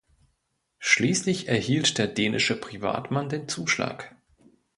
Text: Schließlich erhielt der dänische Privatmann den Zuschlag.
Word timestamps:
Schließlich 0.79 1.47
erhielt 1.47 1.99
der 1.99 2.07
dänische 2.07 2.59
Privatmann 2.59 3.29
den 3.29 3.47
Zuschlag. 3.47 4.15